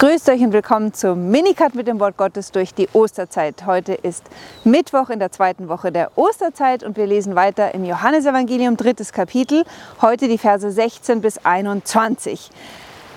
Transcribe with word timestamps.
Grüßt 0.00 0.30
euch 0.30 0.40
und 0.40 0.54
willkommen 0.54 0.94
zum 0.94 1.30
Minicut 1.30 1.74
mit 1.74 1.86
dem 1.86 2.00
Wort 2.00 2.16
Gottes 2.16 2.52
durch 2.52 2.72
die 2.72 2.88
Osterzeit. 2.94 3.66
Heute 3.66 3.92
ist 3.92 4.24
Mittwoch 4.64 5.10
in 5.10 5.18
der 5.18 5.30
zweiten 5.30 5.68
Woche 5.68 5.92
der 5.92 6.16
Osterzeit 6.16 6.82
und 6.82 6.96
wir 6.96 7.06
lesen 7.06 7.34
weiter 7.34 7.74
im 7.74 7.84
Johannesevangelium, 7.84 8.78
drittes 8.78 9.12
Kapitel, 9.12 9.62
heute 10.00 10.26
die 10.26 10.38
Verse 10.38 10.70
16 10.70 11.20
bis 11.20 11.36
21. 11.44 12.48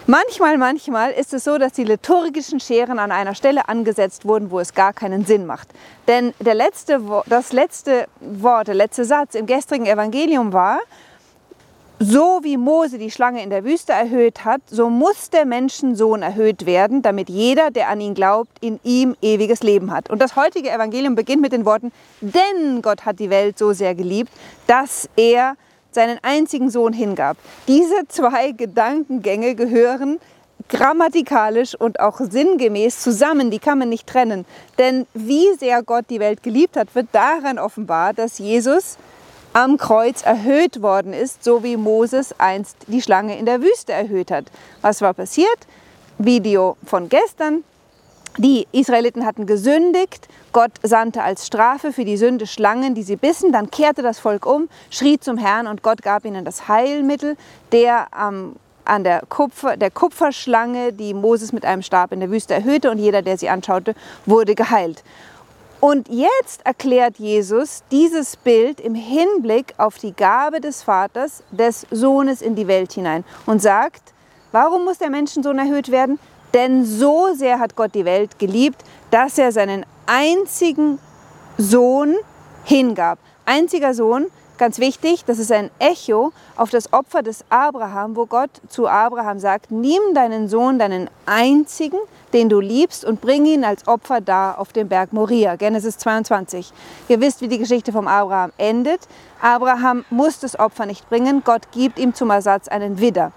Manchmal, 0.07 0.57
manchmal 0.57 1.11
ist 1.11 1.33
es 1.33 1.45
so, 1.45 1.57
dass 1.57 1.71
die 1.71 1.85
liturgischen 1.85 2.59
Scheren 2.59 2.99
an 2.99 3.13
einer 3.13 3.33
Stelle 3.33 3.69
angesetzt 3.69 4.25
wurden, 4.25 4.51
wo 4.51 4.59
es 4.59 4.73
gar 4.73 4.91
keinen 4.91 5.25
Sinn 5.25 5.45
macht. 5.45 5.69
Denn 6.09 6.33
letzte, 6.41 6.99
das 7.27 7.53
letzte 7.53 8.09
Wort, 8.19 8.67
der 8.67 8.75
letzte 8.75 9.05
Satz 9.05 9.35
im 9.35 9.45
gestrigen 9.45 9.85
Evangelium 9.85 10.51
war, 10.51 10.81
so 12.03 12.39
wie 12.43 12.57
Mose 12.57 12.97
die 12.97 13.11
Schlange 13.11 13.41
in 13.41 13.49
der 13.49 13.63
Wüste 13.63 13.93
erhöht 13.93 14.43
hat, 14.43 14.61
so 14.67 14.89
muss 14.89 15.29
der 15.29 15.45
Menschensohn 15.45 16.21
erhöht 16.21 16.65
werden, 16.65 17.01
damit 17.01 17.29
jeder, 17.29 17.71
der 17.71 17.87
an 17.89 18.01
ihn 18.01 18.13
glaubt, 18.13 18.51
in 18.61 18.79
ihm 18.83 19.15
ewiges 19.21 19.63
Leben 19.63 19.91
hat. 19.91 20.09
Und 20.09 20.21
das 20.21 20.35
heutige 20.35 20.69
Evangelium 20.69 21.15
beginnt 21.15 21.41
mit 21.41 21.53
den 21.53 21.65
Worten, 21.65 21.91
denn 22.21 22.81
Gott 22.81 23.05
hat 23.05 23.19
die 23.19 23.29
Welt 23.29 23.57
so 23.57 23.73
sehr 23.73 23.95
geliebt, 23.95 24.31
dass 24.67 25.07
er 25.15 25.55
seinen 25.91 26.19
einzigen 26.23 26.69
Sohn 26.69 26.91
hingab. 26.91 27.37
Diese 27.67 28.07
zwei 28.09 28.51
Gedankengänge 28.51 29.55
gehören 29.55 30.19
grammatikalisch 30.69 31.75
und 31.75 31.99
auch 31.99 32.19
sinngemäß 32.19 33.01
zusammen, 33.01 33.51
die 33.51 33.59
kann 33.59 33.79
man 33.79 33.89
nicht 33.89 34.07
trennen. 34.07 34.45
Denn 34.77 35.05
wie 35.13 35.53
sehr 35.59 35.83
Gott 35.83 36.05
die 36.09 36.19
Welt 36.19 36.43
geliebt 36.43 36.75
hat, 36.75 36.95
wird 36.95 37.07
daran 37.11 37.59
offenbar, 37.59 38.13
dass 38.13 38.39
Jesus 38.39 38.97
am 39.53 39.77
Kreuz 39.77 40.23
erhöht 40.23 40.81
worden 40.81 41.13
ist, 41.13 41.43
so 41.43 41.63
wie 41.63 41.77
Moses 41.77 42.33
einst 42.39 42.75
die 42.87 43.01
Schlange 43.01 43.37
in 43.37 43.45
der 43.45 43.61
Wüste 43.61 43.93
erhöht 43.93 44.31
hat. 44.31 44.45
Was 44.81 45.01
war 45.01 45.13
passiert? 45.13 45.67
Video 46.17 46.75
von 46.85 47.07
gestern. 47.07 47.63
Die 48.37 48.67
Israeliten 48.71 49.27
hatten 49.27 49.45
gesündigt. 49.45 50.27
Gott 50.53 50.71
sandte 50.81 51.21
als 51.21 51.45
Strafe 51.45 51.93
für 51.93 52.03
die 52.03 52.17
Sünde 52.17 52.47
Schlangen, 52.47 52.95
die 52.95 53.03
sie 53.03 53.15
bissen. 53.15 53.51
Dann 53.51 53.69
kehrte 53.69 54.01
das 54.01 54.17
Volk 54.17 54.47
um, 54.47 54.69
schrie 54.89 55.19
zum 55.19 55.37
Herrn 55.37 55.67
und 55.67 55.83
Gott 55.83 56.01
gab 56.01 56.25
ihnen 56.25 56.43
das 56.43 56.67
Heilmittel, 56.67 57.37
der 57.71 58.07
ähm, 58.19 58.55
an 58.85 59.03
der, 59.03 59.21
Kupfer, 59.29 59.77
der 59.77 59.91
Kupferschlange, 59.91 60.93
die 60.93 61.13
Moses 61.13 61.53
mit 61.53 61.63
einem 61.63 61.83
Stab 61.83 62.11
in 62.11 62.19
der 62.19 62.31
Wüste 62.31 62.55
erhöhte 62.55 62.89
und 62.89 62.97
jeder, 62.97 63.21
der 63.21 63.37
sie 63.37 63.49
anschaute, 63.49 63.93
wurde 64.25 64.55
geheilt. 64.55 65.03
Und 65.83 66.07
jetzt 66.07 66.65
erklärt 66.65 67.17
Jesus 67.17 67.83
dieses 67.91 68.37
Bild 68.37 68.79
im 68.79 68.95
Hinblick 68.95 69.73
auf 69.75 69.97
die 69.97 70.13
Gabe 70.13 70.61
des 70.61 70.81
Vaters, 70.81 71.43
des 71.51 71.85
Sohnes 71.91 72.41
in 72.41 72.55
die 72.55 72.67
Welt 72.67 72.93
hinein 72.93 73.25
und 73.45 73.61
sagt, 73.61 74.13
warum 74.53 74.85
muss 74.85 74.99
der 74.99 75.09
Menschensohn 75.09 75.59
erhöht 75.59 75.91
werden? 75.91 76.19
Denn 76.53 76.85
so 76.85 77.33
sehr 77.33 77.59
hat 77.59 77.75
Gott 77.75 77.95
die 77.95 78.05
Welt 78.05 78.39
geliebt, 78.39 78.81
dass 79.11 79.37
er 79.37 79.51
seinen 79.51 79.85
einzigen 80.05 80.99
Sohn 81.57 82.15
hingab. 82.63 83.19
Einziger 83.43 83.93
Sohn, 83.93 84.27
Ganz 84.59 84.77
wichtig, 84.77 85.25
das 85.25 85.39
ist 85.39 85.51
ein 85.51 85.71
Echo 85.79 86.31
auf 86.55 86.69
das 86.69 86.93
Opfer 86.93 87.23
des 87.23 87.43
Abraham, 87.49 88.15
wo 88.15 88.27
Gott 88.27 88.51
zu 88.69 88.87
Abraham 88.87 89.39
sagt, 89.39 89.71
nimm 89.71 90.13
deinen 90.13 90.47
Sohn, 90.47 90.77
deinen 90.77 91.09
einzigen, 91.25 91.97
den 92.33 92.49
du 92.49 92.59
liebst, 92.59 93.03
und 93.03 93.19
bring 93.19 93.45
ihn 93.45 93.63
als 93.63 93.87
Opfer 93.87 94.21
da 94.21 94.53
auf 94.53 94.71
dem 94.71 94.89
Berg 94.89 95.11
Moria. 95.11 95.55
Genesis 95.55 95.97
22. 95.97 96.71
Ihr 97.07 97.19
wisst, 97.19 97.41
wie 97.41 97.47
die 97.47 97.57
Geschichte 97.57 97.91
vom 97.91 98.07
Abraham 98.07 98.51
endet. 98.57 99.01
Abraham 99.41 100.05
muss 100.11 100.39
das 100.39 100.59
Opfer 100.59 100.85
nicht 100.85 101.09
bringen, 101.09 101.41
Gott 101.43 101.71
gibt 101.71 101.97
ihm 101.97 102.13
zum 102.13 102.29
Ersatz 102.29 102.67
einen 102.67 102.99
Widder. 102.99 103.31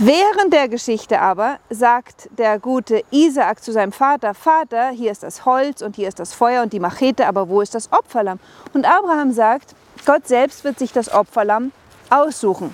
Während 0.00 0.52
der 0.52 0.68
Geschichte 0.68 1.20
aber 1.20 1.58
sagt 1.70 2.28
der 2.38 2.60
gute 2.60 3.02
Isaak 3.10 3.64
zu 3.64 3.72
seinem 3.72 3.90
Vater, 3.90 4.32
Vater, 4.32 4.90
hier 4.90 5.10
ist 5.10 5.24
das 5.24 5.44
Holz 5.44 5.82
und 5.82 5.96
hier 5.96 6.06
ist 6.06 6.20
das 6.20 6.34
Feuer 6.34 6.62
und 6.62 6.72
die 6.72 6.78
Machete, 6.78 7.26
aber 7.26 7.48
wo 7.48 7.60
ist 7.62 7.74
das 7.74 7.92
Opferlamm? 7.92 8.38
Und 8.74 8.86
Abraham 8.86 9.32
sagt, 9.32 9.74
Gott 10.06 10.28
selbst 10.28 10.62
wird 10.62 10.78
sich 10.78 10.92
das 10.92 11.12
Opferlamm 11.12 11.72
aussuchen. 12.10 12.72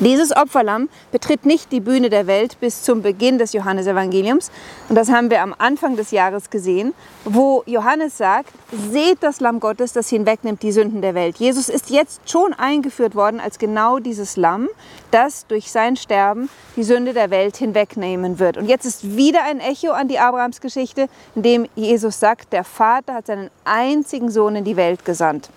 Dieses 0.00 0.36
Opferlamm 0.36 0.88
betritt 1.10 1.44
nicht 1.44 1.72
die 1.72 1.80
Bühne 1.80 2.08
der 2.08 2.28
Welt 2.28 2.60
bis 2.60 2.82
zum 2.84 3.02
Beginn 3.02 3.38
des 3.38 3.52
Johannesevangeliums. 3.52 4.52
Und 4.88 4.94
das 4.94 5.10
haben 5.10 5.28
wir 5.28 5.42
am 5.42 5.56
Anfang 5.58 5.96
des 5.96 6.12
Jahres 6.12 6.50
gesehen, 6.50 6.94
wo 7.24 7.64
Johannes 7.66 8.16
sagt, 8.16 8.52
seht 8.92 9.20
das 9.22 9.40
Lamm 9.40 9.58
Gottes, 9.58 9.92
das 9.92 10.08
hinwegnimmt 10.08 10.62
die 10.62 10.70
Sünden 10.70 11.02
der 11.02 11.16
Welt. 11.16 11.38
Jesus 11.38 11.68
ist 11.68 11.90
jetzt 11.90 12.30
schon 12.30 12.54
eingeführt 12.54 13.16
worden 13.16 13.40
als 13.40 13.58
genau 13.58 13.98
dieses 13.98 14.36
Lamm, 14.36 14.68
das 15.10 15.48
durch 15.48 15.72
sein 15.72 15.96
Sterben 15.96 16.48
die 16.76 16.84
Sünde 16.84 17.12
der 17.12 17.30
Welt 17.30 17.56
hinwegnehmen 17.56 18.38
wird. 18.38 18.56
Und 18.56 18.66
jetzt 18.66 18.86
ist 18.86 19.16
wieder 19.16 19.42
ein 19.42 19.58
Echo 19.58 19.90
an 19.90 20.06
die 20.06 20.20
Abrahamsgeschichte, 20.20 21.08
in 21.34 21.42
dem 21.42 21.66
Jesus 21.74 22.20
sagt, 22.20 22.52
der 22.52 22.62
Vater 22.62 23.14
hat 23.14 23.26
seinen 23.26 23.50
einzigen 23.64 24.30
Sohn 24.30 24.54
in 24.54 24.64
die 24.64 24.76
Welt 24.76 25.04
gesandt 25.04 25.50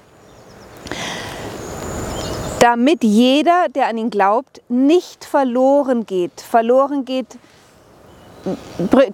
damit 2.61 3.03
jeder, 3.03 3.67
der 3.69 3.87
an 3.87 3.97
ihn 3.97 4.11
glaubt, 4.11 4.61
nicht 4.69 5.25
verloren 5.25 6.05
geht. 6.05 6.41
Verloren 6.41 7.05
geht 7.05 7.37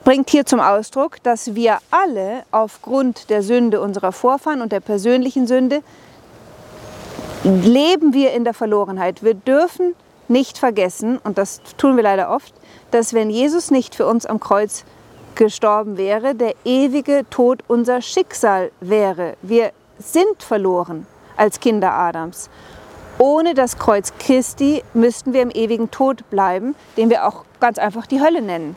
bringt 0.03 0.30
hier 0.30 0.46
zum 0.46 0.59
Ausdruck, 0.59 1.22
dass 1.24 1.53
wir 1.56 1.80
alle 1.91 2.44
aufgrund 2.52 3.30
der 3.30 3.44
Sünde 3.44 3.81
unserer 3.81 4.12
Vorfahren 4.12 4.62
und 4.62 4.72
der 4.72 4.80
persönlichen 4.80 5.47
Sünde 5.47 5.81
leben 7.44 8.13
wir 8.13 8.34
in 8.34 8.44
der 8.44 8.53
Verlorenheit. 8.53 9.24
Wir 9.24 9.34
dürfen 9.34 9.96
nicht 10.29 10.58
vergessen, 10.58 11.18
und 11.24 11.38
das 11.38 11.62
tun 11.78 11.96
wir 11.96 12.03
leider 12.03 12.29
oft, 12.29 12.53
dass 12.91 13.14
wenn 13.14 13.29
Jesus 13.29 13.72
nicht 13.72 13.96
für 13.96 14.06
uns 14.06 14.25
am 14.25 14.40
Kreuz 14.40 14.84
gestorben 15.35 15.97
wäre, 15.97 16.35
der 16.35 16.56
ewige 16.66 17.25
Tod 17.29 17.64
unser 17.68 18.02
Schicksal 18.02 18.72
wäre. 18.81 19.35
Wir 19.41 19.72
sind 20.00 20.41
verloren 20.41 21.06
als 21.35 21.59
Kinder 21.59 21.94
Adams. 21.94 22.50
Ohne 23.19 23.55
das 23.55 23.78
Kreuz 23.79 24.13
Christi 24.19 24.83
müssten 24.94 25.33
wir 25.33 25.41
im 25.41 25.50
ewigen 25.50 25.89
Tod 25.89 26.29
bleiben, 26.29 26.75
den 26.97 27.09
wir 27.09 27.28
auch 27.28 27.45
ganz 27.59 27.79
einfach 27.79 28.05
die 28.05 28.22
Hölle 28.22 28.41
nennen. 28.41 28.75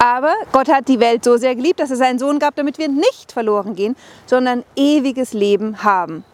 Aber 0.00 0.32
Gott 0.52 0.68
hat 0.68 0.88
die 0.88 1.00
Welt 1.00 1.24
so 1.24 1.36
sehr 1.36 1.56
geliebt, 1.56 1.80
dass 1.80 1.90
er 1.90 1.96
seinen 1.96 2.18
Sohn 2.18 2.38
gab, 2.38 2.56
damit 2.56 2.78
wir 2.78 2.88
nicht 2.88 3.32
verloren 3.32 3.74
gehen, 3.74 3.96
sondern 4.26 4.64
ewiges 4.76 5.32
Leben 5.32 5.82
haben. 5.82 6.24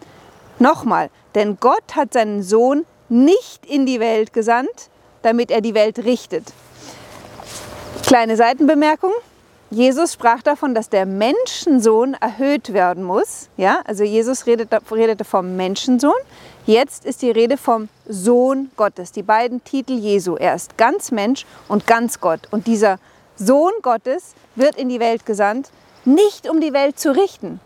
Nochmal, 0.59 1.11
denn 1.35 1.59
Gott 1.61 1.97
hat 1.97 2.13
seinen 2.13 2.43
Sohn 2.43 2.85
nicht 3.09 3.67
in 3.67 3.87
die 3.87 4.01
Welt 4.01 4.33
gesandt, 4.33 4.91
damit 5.23 5.51
er 5.51 5.61
die 5.61 5.75
Welt 5.75 6.05
richtet. 6.05 6.53
Kleine 8.07 8.37
Seitenbemerkung. 8.37 9.13
Jesus 9.71 10.13
sprach 10.13 10.43
davon, 10.43 10.75
dass 10.75 10.89
der 10.89 11.07
Menschensohn 11.07 12.15
erhöht 12.21 12.73
werden 12.73 13.03
muss. 13.03 13.49
Ja, 13.57 13.81
also 13.87 14.05
Jesus 14.05 14.47
redete, 14.47 14.79
redete 14.93 15.25
vom 15.25 15.57
Menschensohn. 15.57 16.13
Jetzt 16.67 17.05
ist 17.05 17.21
die 17.21 17.31
Rede 17.31 17.59
vom 17.59 17.91
Sohn 18.09 18.71
Gottes, 18.77 19.13
die 19.13 19.23
beiden 19.23 19.63
Titel 19.65 19.93
Jesu. 19.93 20.37
Er 20.37 20.55
ist 20.55 20.79
ganz 20.79 21.11
Mensch 21.11 21.45
und 21.69 21.87
ganz 21.87 22.21
Gott. 22.21 22.41
Und 22.51 22.67
dieser 22.67 22.99
Sohn 23.37 23.73
Gottes 23.83 24.35
wird 24.55 24.77
in 24.77 24.89
die 24.89 24.99
Welt 24.99 25.27
gesandt, 25.27 25.69
nicht 26.07 26.49
um 26.49 26.63
die 26.63 26.73
Welt 26.73 26.99
zu 26.99 27.15
richten. 27.15 27.61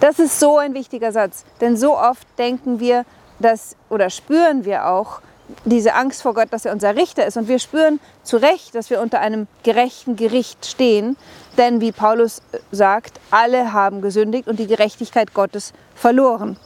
Das 0.00 0.18
ist 0.18 0.40
so 0.40 0.58
ein 0.58 0.74
wichtiger 0.74 1.12
Satz, 1.12 1.44
denn 1.60 1.76
so 1.76 1.96
oft 1.96 2.26
denken 2.36 2.80
wir, 2.80 3.04
dass 3.38 3.76
oder 3.88 4.10
spüren 4.10 4.64
wir 4.64 4.88
auch 4.88 5.20
diese 5.64 5.94
Angst 5.94 6.22
vor 6.22 6.34
Gott, 6.34 6.48
dass 6.50 6.64
er 6.64 6.72
unser 6.72 6.96
Richter 6.96 7.26
ist. 7.26 7.36
Und 7.36 7.46
wir 7.46 7.60
spüren 7.60 8.00
zu 8.24 8.38
Recht, 8.38 8.74
dass 8.74 8.90
wir 8.90 9.00
unter 9.00 9.20
einem 9.20 9.46
gerechten 9.62 10.16
Gericht 10.16 10.66
stehen. 10.66 11.16
Denn 11.58 11.80
wie 11.80 11.92
Paulus 11.92 12.42
sagt, 12.72 13.20
alle 13.30 13.72
haben 13.72 14.00
gesündigt 14.00 14.48
und 14.48 14.58
die 14.58 14.66
Gerechtigkeit 14.66 15.32
Gottes 15.32 15.72
verloren. 15.94 16.56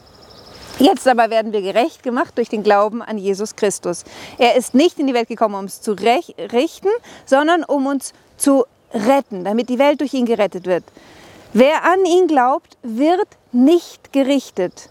Jetzt 0.77 1.07
aber 1.07 1.29
werden 1.29 1.53
wir 1.53 1.61
gerecht 1.61 2.03
gemacht 2.03 2.33
durch 2.37 2.49
den 2.49 2.61
Glauben 2.61 3.01
an 3.01 3.17
Jesus 3.17 3.55
Christus. 3.55 4.03
Er 4.37 4.55
ist 4.55 4.73
nicht 4.73 4.99
in 4.99 5.07
die 5.07 5.13
Welt 5.13 5.29
gekommen, 5.29 5.55
um 5.55 5.61
uns 5.61 5.81
zu 5.81 5.93
richten, 5.93 6.89
sondern 7.25 7.63
um 7.63 7.85
uns 7.87 8.13
zu 8.37 8.65
retten, 8.93 9.45
damit 9.45 9.69
die 9.69 9.79
Welt 9.79 10.01
durch 10.01 10.13
ihn 10.13 10.25
gerettet 10.25 10.65
wird. 10.65 10.83
Wer 11.53 11.85
an 11.85 12.03
ihn 12.05 12.27
glaubt, 12.27 12.77
wird 12.83 13.27
nicht 13.53 14.11
gerichtet. 14.11 14.89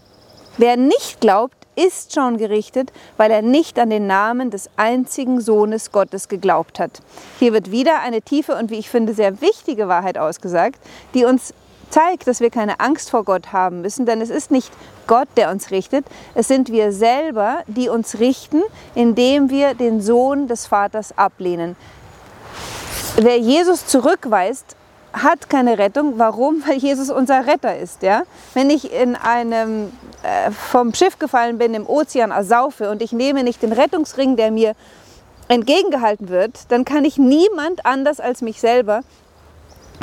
Wer 0.57 0.77
nicht 0.77 1.21
glaubt, 1.21 1.55
ist 1.75 2.15
schon 2.15 2.37
gerichtet, 2.37 2.91
weil 3.17 3.29
er 3.29 3.41
nicht 3.41 3.77
an 3.77 3.89
den 3.89 4.07
Namen 4.07 4.49
des 4.49 4.69
einzigen 4.77 5.41
Sohnes 5.41 5.91
Gottes 5.91 6.29
geglaubt 6.29 6.79
hat. 6.79 7.01
Hier 7.37 7.53
wird 7.53 7.69
wieder 7.69 7.99
eine 7.99 8.21
tiefe 8.21 8.55
und 8.55 8.71
wie 8.71 8.79
ich 8.79 8.89
finde 8.89 9.13
sehr 9.13 9.41
wichtige 9.41 9.87
Wahrheit 9.87 10.17
ausgesagt, 10.17 10.79
die 11.13 11.25
uns 11.25 11.53
zeigt, 11.89 12.27
dass 12.27 12.39
wir 12.39 12.49
keine 12.49 12.79
Angst 12.79 13.09
vor 13.09 13.23
Gott 13.23 13.53
haben 13.53 13.81
müssen, 13.81 14.05
denn 14.05 14.21
es 14.21 14.29
ist 14.29 14.51
nicht 14.51 14.71
Gott, 15.07 15.27
der 15.37 15.51
uns 15.51 15.71
richtet, 15.71 16.05
es 16.33 16.47
sind 16.47 16.71
wir 16.71 16.91
selber, 16.91 17.59
die 17.67 17.89
uns 17.89 18.19
richten, 18.19 18.61
indem 18.95 19.49
wir 19.49 19.73
den 19.73 20.01
Sohn 20.01 20.47
des 20.47 20.65
Vaters 20.65 21.17
ablehnen. 21.17 21.75
Wer 23.17 23.37
Jesus 23.37 23.87
zurückweist, 23.87 24.75
hat 25.13 25.49
keine 25.49 25.77
Rettung. 25.77 26.13
Warum? 26.17 26.63
Weil 26.67 26.77
Jesus 26.77 27.09
unser 27.09 27.47
Retter 27.47 27.77
ist. 27.77 28.03
Ja? 28.03 28.23
Wenn 28.53 28.69
ich 28.69 28.91
in 28.91 29.15
einem 29.15 29.91
äh, 30.23 30.51
vom 30.51 30.93
Schiff 30.93 31.19
gefallen 31.19 31.57
bin, 31.57 31.73
im 31.73 31.87
Ozean 31.87 32.31
ersaufe 32.31 32.89
und 32.89 33.01
ich 33.01 33.11
nehme 33.11 33.43
nicht 33.43 33.61
den 33.61 33.71
Rettungsring, 33.71 34.35
der 34.35 34.51
mir 34.51 34.75
entgegengehalten 35.47 36.29
wird, 36.29 36.71
dann 36.71 36.85
kann 36.85 37.05
ich 37.05 37.17
niemand 37.17 37.85
anders 37.85 38.19
als 38.19 38.41
mich 38.41 38.59
selber 38.59 39.01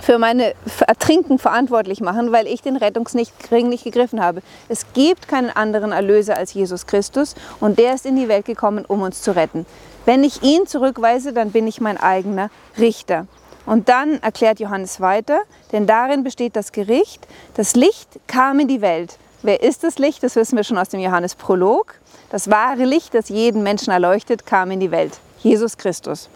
für 0.01 0.19
meine 0.19 0.55
Ertrinken 0.87 1.39
verantwortlich 1.39 2.01
machen, 2.01 2.33
weil 2.33 2.47
ich 2.47 2.63
den 2.63 2.77
Rettungsring 2.77 3.69
nicht 3.69 3.85
gegriffen 3.85 4.23
habe. 4.23 4.43
Es 4.69 4.87
gibt 4.95 5.29
keinen 5.29 5.51
anderen 5.51 5.93
Erlöser 5.93 6.37
als 6.37 6.55
Jesus 6.55 6.87
Christus 6.87 7.35
und 7.61 7.79
der 7.79 7.95
ist 7.95 8.07
in 8.07 8.17
die 8.17 8.29
Welt 8.29 8.45
gekommen, 8.45 8.85
um 8.87 9.03
uns 9.03 9.23
zu 9.23 9.35
retten. 9.35 9.67
Wenn 10.05 10.25
ich 10.25 10.43
ihn 10.43 10.67
zurückweise, 10.67 11.33
dann 11.33 11.53
bin 11.53 11.67
ich 11.67 11.81
mein 11.81 11.99
eigener 11.99 12.51
Richter. 12.79 13.27
Und 13.67 13.89
dann 13.89 14.21
erklärt 14.23 14.59
Johannes 14.59 15.01
weiter, 15.01 15.43
denn 15.71 15.87
darin 15.87 16.25
besteht 16.25 16.57
das 16.57 16.73
Gericht. 16.73 17.27
Das 17.55 17.77
Licht 17.77 18.09
kam 18.27 18.59
in 18.59 18.69
die 18.69 18.81
Welt. 18.81 19.17
Wer 19.43 19.63
ist 19.63 19.85
das 19.85 19.99
Licht? 19.99 20.23
Das 20.23 20.37
wissen 20.37 20.57
wir 20.57 20.65
schon 20.65 20.79
aus 20.79 20.89
dem 20.89 21.01
Johannes-Prolog. 21.01 21.95
Das 22.31 22.51
wahre 22.51 22.85
Licht, 22.85 23.15
das 23.15 23.29
jeden 23.29 23.63
Menschen 23.63 23.93
erleuchtet, 23.93 24.47
kam 24.47 24.71
in 24.71 24.81
die 24.81 24.91
Welt. 24.91 25.19
Jesus 25.43 25.77
Christus. 25.77 26.29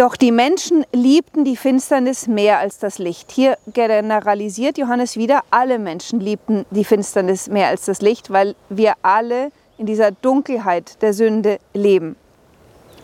Doch 0.00 0.16
die 0.16 0.32
Menschen 0.32 0.86
liebten 0.94 1.44
die 1.44 1.58
Finsternis 1.58 2.26
mehr 2.26 2.58
als 2.58 2.78
das 2.78 2.96
Licht. 2.96 3.30
Hier 3.30 3.58
generalisiert 3.74 4.78
Johannes 4.78 5.18
wieder, 5.18 5.42
alle 5.50 5.78
Menschen 5.78 6.20
liebten 6.20 6.64
die 6.70 6.86
Finsternis 6.86 7.48
mehr 7.48 7.66
als 7.66 7.84
das 7.84 8.00
Licht, 8.00 8.30
weil 8.30 8.56
wir 8.70 8.94
alle 9.02 9.52
in 9.76 9.84
dieser 9.84 10.10
Dunkelheit 10.10 11.02
der 11.02 11.12
Sünde 11.12 11.58
leben. 11.74 12.16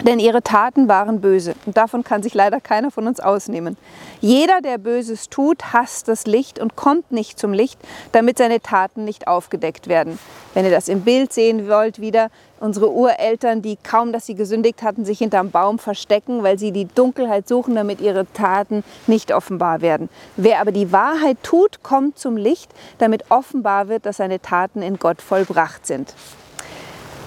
Denn 0.04 0.18
ihre 0.18 0.42
Taten 0.42 0.88
waren 0.88 1.20
böse 1.20 1.54
und 1.64 1.76
davon 1.76 2.04
kann 2.04 2.22
sich 2.22 2.34
leider 2.34 2.60
keiner 2.60 2.90
von 2.90 3.06
uns 3.06 3.18
ausnehmen. 3.18 3.78
Jeder, 4.20 4.60
der 4.60 4.76
Böses 4.76 5.30
tut, 5.30 5.72
hasst 5.72 6.08
das 6.08 6.26
Licht 6.26 6.58
und 6.58 6.76
kommt 6.76 7.12
nicht 7.12 7.38
zum 7.38 7.52
Licht, 7.52 7.80
damit 8.12 8.36
seine 8.36 8.60
Taten 8.60 9.04
nicht 9.04 9.26
aufgedeckt 9.26 9.88
werden. 9.88 10.18
Wenn 10.52 10.64
ihr 10.64 10.70
das 10.70 10.88
im 10.88 11.00
Bild 11.00 11.32
sehen 11.32 11.68
wollt, 11.68 12.00
wieder 12.00 12.28
unsere 12.60 12.92
Ureltern, 12.92 13.62
die 13.62 13.76
kaum, 13.82 14.12
dass 14.12 14.26
sie 14.26 14.34
gesündigt 14.34 14.82
hatten, 14.82 15.04
sich 15.04 15.18
hinterm 15.18 15.50
Baum 15.50 15.78
verstecken, 15.78 16.42
weil 16.42 16.58
sie 16.58 16.72
die 16.72 16.86
Dunkelheit 16.86 17.48
suchen, 17.48 17.74
damit 17.74 18.00
ihre 18.00 18.30
Taten 18.32 18.84
nicht 19.06 19.32
offenbar 19.32 19.80
werden. 19.80 20.08
Wer 20.36 20.60
aber 20.60 20.72
die 20.72 20.92
Wahrheit 20.92 21.38
tut, 21.42 21.82
kommt 21.82 22.18
zum 22.18 22.36
Licht, 22.36 22.70
damit 22.98 23.30
offenbar 23.30 23.88
wird, 23.88 24.04
dass 24.04 24.18
seine 24.18 24.40
Taten 24.40 24.82
in 24.82 24.98
Gott 24.98 25.22
vollbracht 25.22 25.86
sind. 25.86 26.14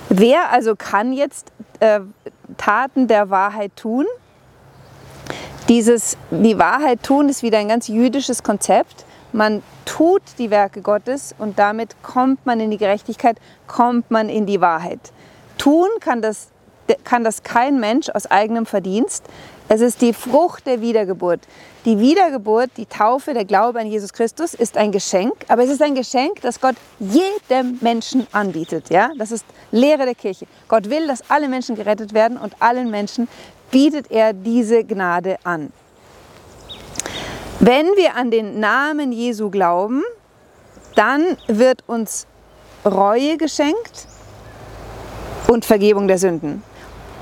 Wer 0.10 0.51
also 0.51 0.75
kann 0.75 1.13
jetzt 1.13 1.51
äh, 1.80 2.00
Taten 2.57 3.07
der 3.07 3.30
Wahrheit 3.30 3.75
tun? 3.75 4.06
Dieses, 5.68 6.18
die 6.31 6.57
Wahrheit 6.57 7.04
tun 7.04 7.30
ist 7.30 7.44
wieder 7.44 7.60
ein 7.60 7.68
ganz 7.68 7.88
jüdisches 7.88 8.42
Konzept. 8.42 9.06
Man 9.31 9.62
tut 9.86 10.24
die 10.40 10.50
Werke 10.50 10.81
Gottes 10.81 11.36
und 11.38 11.60
damit 11.60 11.96
kommt 12.01 12.46
man 12.46 12.60
in 12.60 12.72
die 12.72 12.78
Gerechtigkeit, 12.78 13.38
kommt 13.68 14.10
man 14.10 14.30
in 14.30 14.48
die 14.48 14.62
Wahrheit. 14.62 15.00
Tun 15.60 15.88
kann 16.00 16.22
das, 16.22 16.50
kann 17.04 17.24
das 17.24 17.44
kein 17.44 17.80
Mensch 17.80 18.10
aus 18.10 18.25
eigenem 18.25 18.66
Verdienst. 18.66 19.25
Es 19.71 19.81
ist 19.81 20.01
die 20.01 20.13
Frucht 20.13 20.66
der 20.66 20.81
Wiedergeburt. 20.81 21.42
Die 21.86 22.00
Wiedergeburt, 22.00 22.71
die 22.75 22.88
Taufe, 22.88 23.36
der 23.36 23.45
Glaube 23.45 23.80
an 23.80 23.86
Jesus 23.86 24.12
Christus 24.12 24.56
ist 24.56 24.75
ein 24.77 24.92
Geschenk, 24.92 25.33
aber 25.48 25.63
es 25.63 25.69
ist 25.69 25.83
ein 25.83 25.94
Geschenk, 25.94 26.42
das 26.42 26.60
Gott 26.60 26.75
jedem 27.00 27.77
Menschen 27.80 28.25
anbietet. 28.31 28.89
Ja? 28.89 29.12
Das 29.19 29.31
ist 29.31 29.45
Lehre 29.71 30.06
der 30.06 30.16
Kirche. 30.16 30.48
Gott 30.68 30.89
will, 30.89 31.06
dass 31.06 31.30
alle 31.30 31.48
Menschen 31.48 31.75
gerettet 31.75 32.16
werden 32.16 32.39
und 32.39 32.60
allen 32.60 32.89
Menschen 32.89 33.27
bietet 33.69 34.10
er 34.10 34.33
diese 34.33 34.83
Gnade 34.83 35.38
an. 35.44 35.71
Wenn 37.60 37.86
wir 37.95 38.16
an 38.16 38.31
den 38.31 38.60
Namen 38.60 39.12
Jesu 39.12 39.51
glauben, 39.51 40.01
dann 40.95 41.38
wird 41.45 41.83
uns 41.86 42.25
Reue 42.83 43.38
geschenkt 43.38 44.07
und 45.48 45.63
Vergebung 45.63 46.07
der 46.07 46.18
Sünden. 46.18 46.63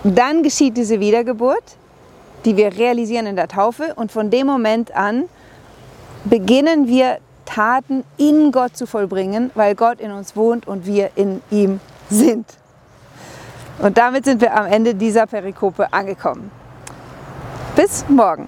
Dann 0.05 0.43
geschieht 0.43 0.77
diese 0.77 1.01
Wiedergeburt, 1.01 1.75
die 2.47 2.55
wir 2.55 2.77
realisieren 2.77 3.25
in 3.25 3.35
der 3.35 3.49
Taufe 3.49 3.93
und 3.95 4.09
von 4.09 4.29
dem 4.29 4.47
Moment 4.47 4.95
an 4.95 5.25
beginnen 6.23 6.87
wir 6.87 7.17
Taten 7.43 8.05
in 8.15 8.53
Gott 8.53 8.77
zu 8.77 8.85
vollbringen, 8.85 9.51
weil 9.53 9.75
Gott 9.75 9.99
in 9.99 10.11
uns 10.11 10.33
wohnt 10.37 10.65
und 10.65 10.85
wir 10.85 11.11
in 11.15 11.41
ihm 11.51 11.81
sind. 12.09 12.45
Und 13.79 13.97
damit 13.97 14.23
sind 14.23 14.39
wir 14.39 14.55
am 14.55 14.65
Ende 14.65 14.95
dieser 14.95 15.27
Perikope 15.27 15.91
angekommen. 15.91 16.49
Bis 17.75 18.05
morgen. 18.07 18.47